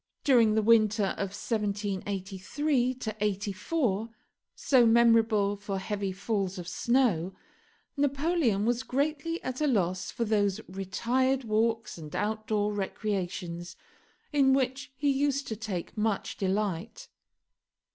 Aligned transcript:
During 0.23 0.55
the 0.55 0.63
winter 0.63 1.13
of 1.19 1.29
1783 1.29 2.97
84, 3.19 4.09
so 4.55 4.85
memorable 4.87 5.55
for 5.55 5.77
heavy 5.77 6.11
falls 6.11 6.57
of 6.57 6.67
snow, 6.67 7.35
Napoleon 7.95 8.65
was 8.65 8.81
greatly 8.81 9.39
at 9.43 9.61
a 9.61 9.67
loss 9.67 10.09
for 10.09 10.25
those 10.25 10.59
retired 10.67 11.43
walks 11.43 11.99
and 11.99 12.15
outdoor 12.15 12.73
recreations 12.73 13.75
in 14.33 14.53
which 14.53 14.91
he 14.97 15.11
used 15.11 15.47
to 15.49 15.55
take 15.55 15.95
much 15.95 16.35
delight. 16.35 17.07